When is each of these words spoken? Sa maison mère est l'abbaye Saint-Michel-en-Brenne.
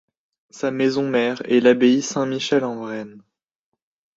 Sa 0.49 0.71
maison 0.71 1.07
mère 1.07 1.43
est 1.47 1.59
l'abbaye 1.59 2.01
Saint-Michel-en-Brenne. 2.01 3.21